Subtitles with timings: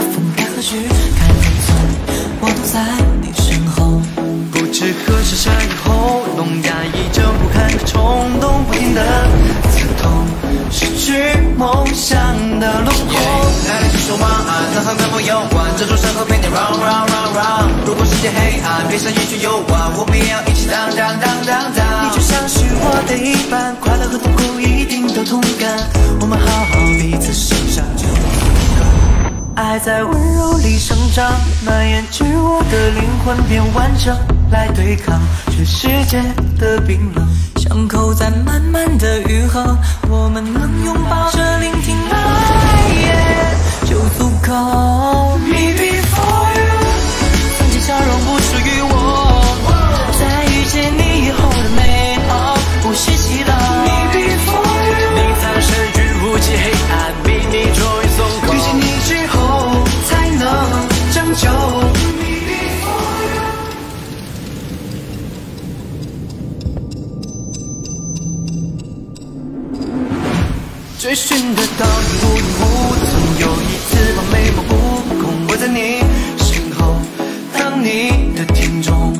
[0.00, 0.76] 风，该何去？
[1.18, 1.76] 看分寸，
[2.40, 2.80] 我都在
[3.20, 4.00] 你身后。
[4.50, 9.02] 不知何时下以后，聋哑一睁不开的冲动，不停的
[9.70, 10.26] 刺痛，
[10.70, 12.18] 失去梦想
[12.60, 13.18] 的轮廓。
[13.70, 17.70] 爱恋是说晚安，和和朋友玩，这种山河陪你 run run run run。
[17.86, 22.10] 如果世界黑暗，别想一去游玩，我们也要一起 down down down down down。
[22.10, 25.90] 你就像是我的一半，快乐和痛苦一定都同感。
[26.20, 27.84] 我们好好彼此欣赏。
[29.56, 31.32] 爱在温柔里生长，
[31.64, 34.16] 蔓延至我的灵魂变完整，
[34.50, 36.20] 来对抗全世界
[36.58, 37.24] 的冰冷。
[37.56, 39.20] 伤口在慢慢的
[71.04, 72.62] 追寻的到你无影无
[72.96, 74.74] 踪，有一次把美梦扑
[75.20, 76.00] 空，我在你
[76.38, 76.96] 身后，
[77.58, 79.12] 当你的听众，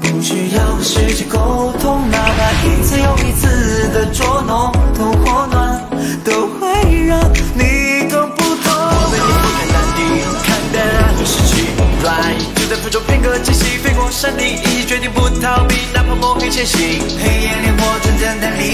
[0.00, 5.82] 不需要和世界沟通，哪怕一次又一次的捉弄，透或暖，
[6.22, 7.18] 都会让
[7.58, 8.70] 你懂不懂。
[8.70, 9.98] 我为你俯瞰大地，
[10.46, 11.66] 看淡爱和失去
[11.98, 16.78] ，fly，就在途中片刻惊喜，飞过山顶，已经决定不逃避，哪怕摸黑前行。
[17.18, 18.71] 黑夜烈火正等待黎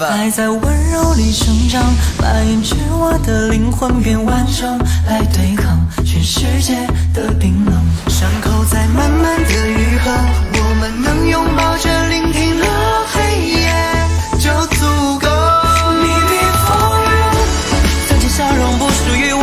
[0.00, 1.82] 爱在温柔里生长，
[2.20, 6.74] 蔓延至我的灵魂变完整，来对抗全世界
[7.12, 7.74] 的冰冷。
[8.08, 10.10] 伤口在慢慢的愈合，
[10.54, 12.66] 我们能拥抱着聆听了
[13.12, 13.72] 黑夜，
[14.38, 14.84] 就足
[15.18, 15.28] 够。
[16.02, 17.32] Me before you，
[18.08, 19.42] 曾经笑容不属于我，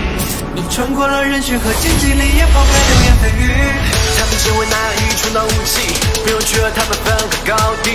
[0.53, 3.55] 你穿过了人群和荆棘里，也抛开流言蜚语。
[4.17, 5.79] 他们成为那愚蠢的武器，
[6.23, 7.90] 不用去和他们分个高低。